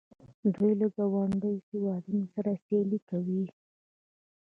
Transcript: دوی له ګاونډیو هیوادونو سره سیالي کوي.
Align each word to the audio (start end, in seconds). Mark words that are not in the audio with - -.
دوی 0.55 0.71
له 0.81 0.87
ګاونډیو 0.95 1.63
هیوادونو 1.69 2.25
سره 2.35 2.51
سیالي 2.65 2.99
کوي. 3.09 3.43